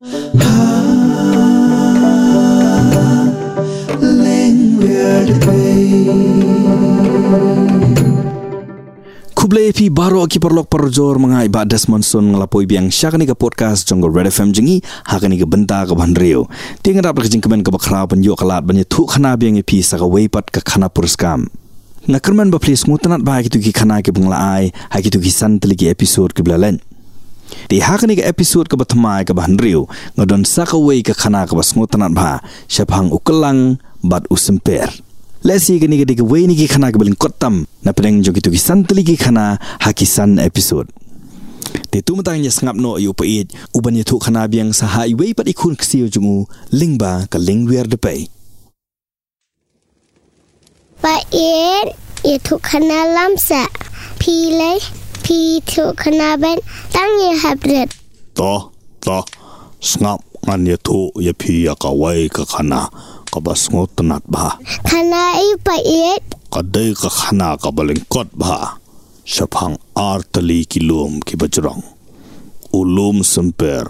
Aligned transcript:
Kublai 0.00 0.16
pi 9.76 9.92
baru 9.92 10.24
aki 10.24 10.40
perlok 10.40 10.72
perjor 10.72 11.20
mengai 11.20 11.52
ba 11.52 11.68
Desmond 11.68 12.00
Sun 12.00 12.32
ngelapoi 12.32 12.64
biang 12.64 12.88
syakani 12.88 13.28
ke 13.28 13.36
podcast 13.36 13.84
jonggo 13.84 14.08
Red 14.08 14.32
FM 14.32 14.56
jengi 14.56 14.80
hakani 15.04 15.36
ke 15.36 15.44
benta 15.44 15.84
ke 15.84 15.92
ban 15.92 16.16
rio. 16.16 16.48
Tinggal 16.80 17.12
dapat 17.12 17.28
kejing 17.28 17.44
kemen 17.44 17.60
ke 17.60 17.68
bakra 17.68 18.08
penjuk 18.08 18.40
kelat 18.40 18.64
banyak 18.64 18.88
tu 18.88 19.04
khana 19.04 19.36
biang 19.36 19.60
pi 19.60 19.84
saka 19.84 20.08
weipat 20.08 20.48
ke 20.48 20.64
khana 20.64 20.88
purskam. 20.88 21.52
Na 22.08 22.16
kerman 22.16 22.48
ba 22.48 22.56
please 22.56 22.88
ngutanat 22.88 23.20
ba 23.20 23.44
kitu 23.44 23.60
ki 23.60 23.76
khana 23.76 24.00
ke 24.00 24.16
bungla 24.16 24.56
ai 24.56 24.72
ha 24.72 24.96
kitu 25.04 25.20
ki 25.20 25.28
san 25.28 25.60
teligi 25.60 25.92
episode 25.92 26.32
ke 26.32 26.40
belalen. 26.40 26.80
Di 27.68 27.78
hakani 27.82 28.18
ke 28.18 28.24
episode 28.26 28.66
ke 28.70 28.76
batmai 28.76 29.22
ke 29.26 29.32
ban 29.34 29.58
rio 29.58 29.86
ngadon 30.18 30.42
saka 30.46 30.78
wei 30.78 31.02
ke 31.02 31.14
khana 31.14 31.46
ke 31.46 31.54
bas 31.54 31.74
ngutanat 31.74 32.12
ba 32.14 32.42
syapang 32.66 33.10
ukelang 33.10 33.78
bat 34.02 34.26
usemper. 34.30 34.90
Lesi 35.40 35.80
gani 35.80 36.00
gadi 36.00 36.18
ke 36.18 36.24
wei 36.24 36.44
ni 36.46 36.54
ki 36.54 36.66
khana 36.68 36.92
ke 36.92 36.98
beling 37.00 37.16
kotam 37.16 37.64
na 37.84 37.90
pedeng 37.96 38.20
jo 38.20 38.32
kitu 38.32 38.52
ki 38.52 38.60
santli 38.60 39.02
ki 39.02 39.16
khana 39.16 39.56
hakisan 39.82 40.36
episode. 40.38 40.90
Ti 41.90 42.02
tu 42.02 42.18
matang 42.18 42.38
nya 42.38 42.50
sangap 42.50 42.76
no 42.76 42.98
yu 42.98 43.14
pait 43.14 43.46
uban 43.74 43.96
ye 43.96 44.04
tu 44.04 44.18
khana 44.20 44.46
biang 44.50 44.74
sa 44.74 44.86
hai 44.86 45.14
wei 45.16 45.34
pat 45.34 45.46
ikun 45.46 45.78
ksiu 45.78 46.10
jungu 46.10 46.46
lingba 46.70 47.26
ka 47.30 47.38
lingwer 47.38 47.86
de 47.86 47.96
pai. 47.96 48.28
Pait 51.00 51.88
ye 52.22 52.36
tu 52.44 52.60
khana 52.60 53.08
lamsa. 53.16 53.64
Pi 55.22 55.60
le 55.60 55.60
pi 55.60 55.60
tu 55.66 55.82
khana 55.96 56.36
ben 56.36 56.58
tang 56.92 57.12
ye 57.20 57.30
habret. 57.42 57.88
To, 58.34 58.72
to, 59.00 59.24
sangap 59.80 60.20
ngan 60.46 60.66
ye 60.66 60.76
tu 60.76 61.10
ye 61.16 61.32
pi 61.32 61.64
ya 61.66 61.74
ka 61.74 61.90
wei 61.90 62.28
ka 62.28 62.44
khana 62.44 62.88
ka 63.32 63.40
bas 63.40 63.68
ngot 63.72 64.00
nat 64.02 64.24
ba. 64.26 64.58
Khana 64.88 65.22
i 65.36 65.56
pait 65.66 66.24
Kadai 66.50 66.94
ka 66.94 67.08
khana 67.08 67.56
ka 67.62 67.70
baling 67.70 68.04
kot 68.08 68.28
ba. 68.34 68.78
Syapang 69.24 69.76
artali 69.94 70.66
ki 70.70 70.80
lum 70.88 71.20
ki 71.26 71.36
bajrong. 71.36 71.82
Ulum 72.72 73.22
semper 73.22 73.86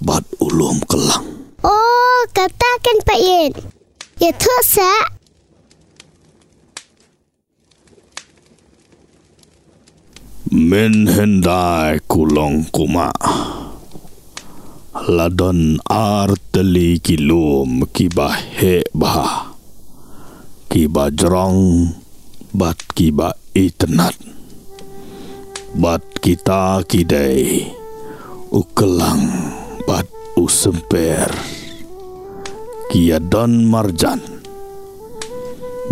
bat 0.00 0.24
ulum 0.40 0.78
kelang. 0.90 1.26
Oh, 1.62 2.20
katakan 2.34 2.98
pait. 3.06 3.52
Ye 4.22 4.30
tu 4.32 4.54
sa 4.64 5.15
Min 10.66 11.06
hendai 11.06 12.02
kulong 12.10 12.66
kuma. 12.74 13.14
Ladon 15.06 15.78
artali 15.86 16.98
ki 16.98 17.22
lum 17.22 17.86
ki 17.94 18.10
ba 18.10 18.34
he 18.34 18.82
ba. 18.90 19.46
Ki 20.66 20.90
ba 20.90 21.06
jrong 21.14 21.94
bat 22.50 22.82
ki 22.98 23.14
ba 23.14 23.30
itnat. 23.54 24.18
Bat 25.78 26.02
kita 26.18 26.82
kidai. 26.90 27.70
Ukelang 28.50 29.22
bat 29.86 30.10
usemper. 30.34 31.30
Kia 32.90 33.22
don 33.22 33.70
marjan. 33.70 34.18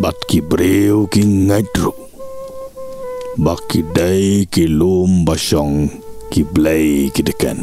Bat 0.03 0.19
ki 0.27 0.43
breu 0.43 1.07
ki 1.07 1.23
ngaidruk 1.47 2.04
baki 3.35 3.83
dai 3.91 4.47
ki 4.47 4.71
lum 4.71 5.27
basyong 5.27 5.91
ki 6.31 6.47
blai 6.47 7.11
ki 7.11 7.23
deken. 7.27 7.59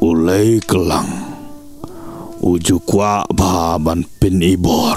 Ulai 0.00 0.64
kelang, 0.64 1.12
uju 2.40 2.80
kwa 2.88 3.28
ba 3.36 3.76
ban 3.76 4.00
pin 4.16 4.40
ibor, 4.40 4.96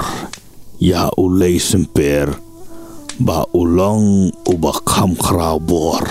ya 0.79 1.11
ulai 1.19 1.59
semper, 1.59 2.31
ba 3.19 3.43
ulong 3.51 4.31
uba 4.47 4.71
kam 4.87 5.11
krau 5.19 5.59
bor, 5.59 6.07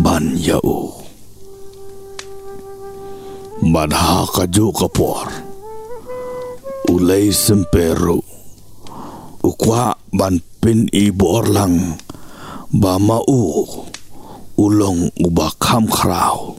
ban 0.00 0.32
ya 0.40 0.56
u. 0.64 0.88
Ban 3.60 3.92
ha 3.92 4.24
kaju 4.24 4.72
kapor, 4.72 5.28
ulai 6.88 7.28
semperu, 7.28 8.24
ukwa 9.50 9.98
ban 10.14 10.38
pin 10.62 10.86
ibu 10.94 11.26
orlang. 11.42 11.98
Ba 12.70 13.02
mau 13.02 13.26
ulong 14.54 15.10
uba 15.26 15.50
kam 15.58 15.90
krau 15.90 16.54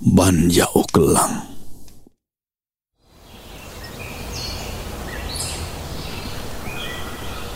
ban 0.00 0.48
ya 0.48 0.64
kelang. 0.88 1.44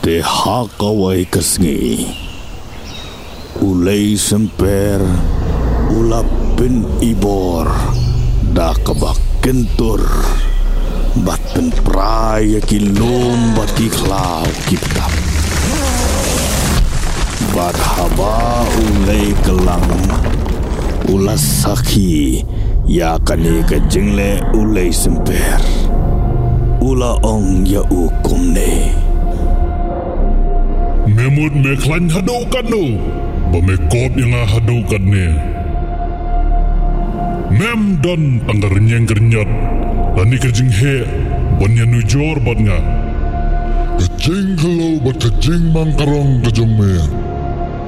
Te 0.05 0.21
hakawai 0.21 1.25
kesngi. 1.33 2.05
Ulai 3.65 4.13
semper 4.21 5.01
ulap 5.89 6.29
pin 6.61 6.85
ibor. 7.01 7.73
Da 8.53 8.73
kebak 8.85 9.21
kentur 9.45 10.05
baten 11.25 11.73
praya 11.87 12.61
ki 12.61 12.93
lom 12.99 13.57
bat 13.57 13.71
ki 13.79 13.89
klau 13.89 14.45
kitab 14.69 15.13
bat 17.57 17.77
haba 17.77 18.67
ulai 18.85 19.33
kelang 19.47 19.89
ulas 21.09 21.41
saki 21.65 22.45
ya 22.85 23.17
kani 23.25 23.65
ke 23.65 23.81
jengle 23.89 24.43
ulai 24.53 24.93
semper 24.93 25.63
ula 26.83 27.17
ong 27.25 27.65
ya 27.65 27.81
ukum 27.89 28.53
ne 28.53 29.07
Memut 31.07 31.55
me 31.55 31.79
klan 31.79 32.11
hadau 32.11 32.43
kan 32.51 32.67
no. 32.67 32.99
Ba 33.55 33.63
me 33.63 33.79
kop 33.87 34.11
yang 34.19 34.35
a 34.35 34.43
hadau 34.43 34.83
kan 34.91 35.05
ne. 35.07 35.39
Mem 37.55 38.03
don 38.03 38.43
tanggar 38.43 38.75
nyeng 38.75 39.07
gernyat. 39.07 39.47
Lani 40.17 40.37
kerjing 40.41 40.73
he. 40.73 41.05
Bon 41.61 41.73
ya 41.73 41.85
nujor 41.85 42.41
bat 42.41 42.59
nga. 42.59 42.79
Kecing 44.01 44.57
kalau 44.57 45.01
bat 45.05 45.17
kecing 45.21 45.71
mangkarong 45.71 46.41
ke 46.41 46.51
jome. 46.57 46.97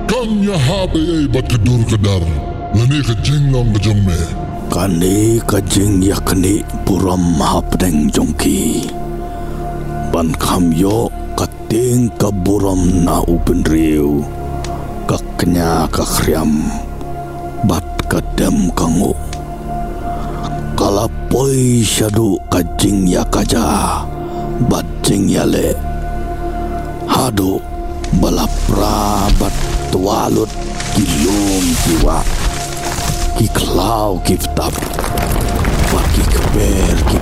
Kam 0.09 0.45
ya 0.45 0.57
habe 0.57 1.01
ai 1.01 1.27
bat 1.29 1.49
kedur 1.49 1.81
kedar. 1.89 2.23
Lani 2.77 3.01
kecing 3.01 3.49
long 3.49 3.73
ke 3.73 3.81
jome. 3.81 4.49
kani 4.69 5.41
ya 6.05 6.17
kani 6.21 6.61
puram 6.85 7.41
hapdeng 7.41 8.13
jongki 8.13 8.85
ban 10.13 10.29
kam 10.37 10.73
yo 10.77 11.09
kating 11.41 12.13
ka 12.21 12.29
buram 12.29 13.05
na 13.05 13.25
upen 13.25 13.65
riu 13.65 14.21
kaknya 15.09 15.89
ka 15.89 16.05
kriam 16.05 16.69
bat 17.65 17.85
kadem 18.13 18.69
kangu 20.99 21.09
kalapoi 21.29 21.85
syadu 21.85 22.41
kajing 22.51 23.07
ya 23.07 23.25
kaja 23.25 24.03
bat 24.69 24.87
jing 25.03 25.31
ya 25.31 25.45
le. 25.47 25.75
Hadu 27.07 27.61
balapra 28.21 29.31
bat 29.39 29.53
tualut 29.93 30.51
kilum 30.95 31.65
tiwa 31.85 32.19
ki 33.39 33.47
klau 33.55 34.19
ki 34.27 34.37
ftap 34.37 34.75
bat 35.93 36.07
ki 36.15 36.23
keber 36.27 36.97
ki 37.07 37.19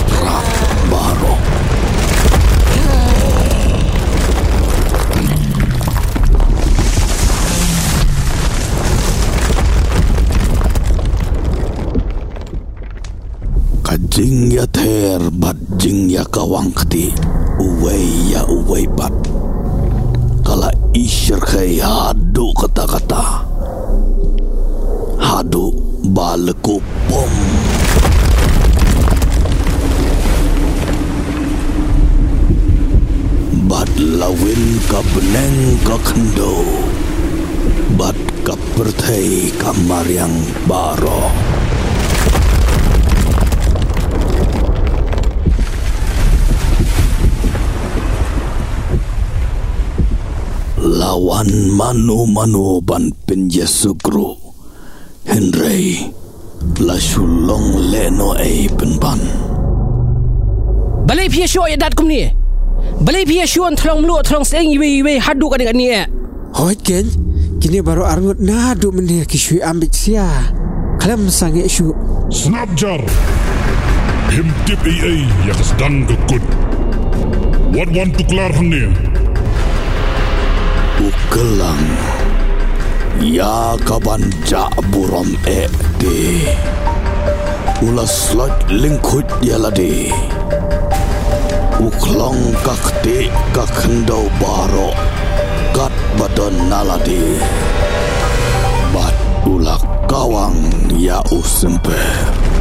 bat 15.37 15.53
jing 15.77 16.09
ya 16.09 16.25
kawang 16.25 16.73
keti 16.73 17.13
uwei 17.61 18.33
ya 18.33 18.41
uwei 18.49 18.89
bat. 18.89 19.13
Kala 20.41 20.73
isyar 20.97 21.37
kai 21.45 21.77
hadu 21.77 22.49
kata-kata. 22.57 23.45
Hadu 25.21 25.69
baleku 26.09 26.81
pom. 27.05 27.33
Bat 33.69 33.91
lawin 33.93 34.63
ka 34.89 35.05
beneng 35.13 35.57
ka 35.85 35.97
kendo. 36.01 36.65
Bat 37.93 38.17
ka 38.41 38.57
pertai 38.73 39.53
kamar 39.61 40.07
yang 40.09 40.33
baro 40.65 41.56
lawan 51.27 51.75
manu-manu 51.75 52.79
ban 52.79 53.11
penjesugru 53.27 54.39
Henry 55.27 56.07
La 56.79 56.95
sulong 56.95 57.91
le 57.91 58.07
no 58.15 58.31
e 58.39 58.71
penban 58.71 59.19
Balai 61.03 61.27
pia 61.27 61.43
syua 61.43 61.67
ya 61.67 61.75
dat 61.75 61.95
kum 61.95 62.07
ni. 62.07 62.31
Balai 63.03 63.27
pia 63.27 63.43
syua 63.43 63.75
tolong 63.75 64.07
melu 64.07 64.23
tolong 64.23 64.47
seng 64.47 64.71
iwe 64.71 65.03
iwe 65.03 65.19
hadu 65.19 65.47
dengan 65.55 65.75
ni. 65.75 65.87
Hoi 66.51 66.75
ken, 66.79 67.07
kini 67.59 67.79
baru 67.79 68.03
arngut 68.07 68.39
nadu 68.43 68.91
meneh 68.91 69.23
kisui 69.23 69.63
ambit 69.63 69.95
sia. 69.95 70.27
Kalam 70.99 71.27
sange 71.31 71.63
isu. 71.63 71.95
Snapjar 72.27 73.03
Himtip 74.31 74.83
AA 74.83 75.27
yang 75.47 75.61
sedang 75.63 76.03
kekut 76.03 76.43
Wat 77.71 77.87
wan 77.95 78.11
tuklar 78.11 78.51
hang 78.51 78.67
ni 78.67 78.83
Ukelang 81.37 81.85
Ya 83.21 83.77
kaban 83.85 84.25
ja 84.49 84.65
buram 84.89 85.37
e 85.45 85.69
de. 86.01 86.49
Ula 87.85 88.09
slot 88.09 88.73
lingkut 88.73 89.21
dia 89.37 89.61
lade 89.61 90.09
Uklong 91.77 92.41
kak 92.65 92.81
te 93.05 93.29
kak 93.53 93.69
hendau 93.85 94.25
baro 94.41 94.97
Kat 95.77 95.93
badan 96.17 96.57
nalade 96.73 97.37
Bat 98.89 99.45
ula 99.45 99.77
kawang 100.09 100.57
ya 100.97 101.21
usemper 101.29 102.56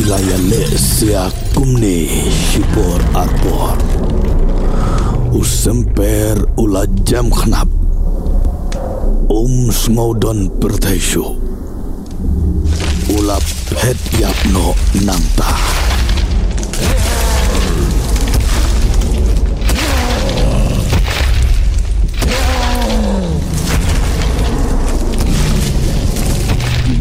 Anda 0.00 0.16
kilaya 0.16 0.38
le 0.48 0.78
sia 0.78 1.30
kumne 1.52 2.08
shipor 2.32 3.00
arbor. 3.12 3.76
Usemper 5.36 6.40
ula 6.56 6.86
jam 7.04 7.28
khnap 7.30 7.68
Um 9.28 9.68
sngodon 9.70 10.48
pertaishu 10.58 11.36
Ula 13.12 13.36
pet 13.68 14.00
yapno 14.16 14.72
nangta 15.04 15.52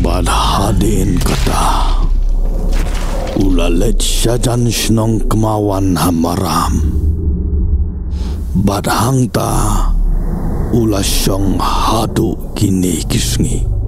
Bad 0.04 0.28
hadin 0.28 1.16
kata 1.24 1.89
Ula 3.40 3.72
let 3.72 4.04
syajan 4.04 4.68
shnong 4.68 5.32
kemawan 5.32 5.96
hamaram. 5.96 6.84
Bad 8.60 8.92
hangta 8.92 9.88
Ula 10.76 11.00
syong 11.00 11.56
hadu 11.56 12.36
kini 12.52 13.00
kisngi 13.08 13.79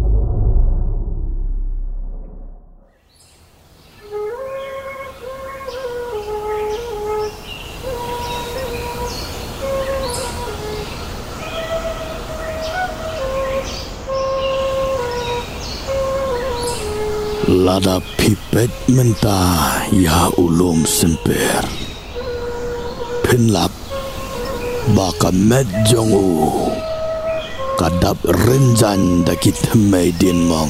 Lada 17.49 17.97
pipet 18.21 18.69
menta 18.93 19.73
ya 19.89 20.29
ulum 20.38 20.85
semper 20.85 21.65
Penlap 23.25 23.73
Baka 24.93 25.33
med 25.33 25.65
jongu. 25.89 26.69
Kadap 27.81 28.21
renjan 28.45 29.25
daki 29.25 29.57
temai 29.57 30.13
din 30.21 30.45
mong. 30.45 30.69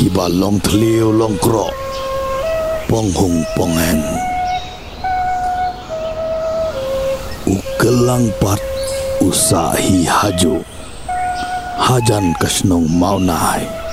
Kiba 0.00 0.32
long 0.32 0.56
tliu 0.64 1.12
long 1.12 1.36
kro 1.36 1.68
Pong 2.88 3.12
hung 3.12 3.44
pong 3.52 3.76
heng 3.76 4.04
Ukelang 7.52 8.32
pat 8.40 8.64
usahi 9.20 10.08
haju. 10.08 10.64
Hajan 11.76 12.32
kasnong 12.40 12.88
maunai 12.88 13.91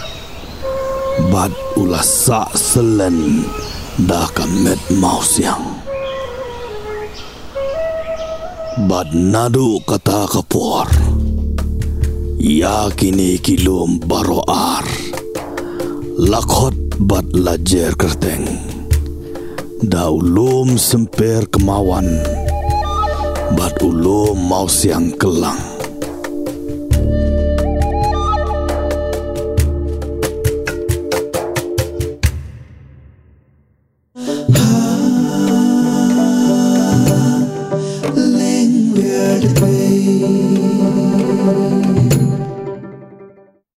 Bad 1.27 1.51
ulah 1.75 2.00
sa 2.00 2.48
selen 2.56 3.44
dah 4.07 4.31
kamet 4.31 4.80
mau 4.95 5.19
siang. 5.19 5.83
Bad 8.88 9.12
nadu 9.12 9.83
kata 9.83 10.31
kapor. 10.31 10.88
Ya 12.39 12.88
kini 12.95 13.36
kilum 13.44 14.00
baroar. 14.07 14.88
Lakhot 16.16 16.95
bad 17.04 17.27
lajer 17.36 17.92
kerteng. 18.00 18.48
Daulum 19.83 20.80
semper 20.80 21.44
kemawan. 21.51 22.07
Bad 23.60 23.75
ulum 23.83 24.39
mau 24.39 24.71
siang 24.71 25.12
kelang. 25.19 25.69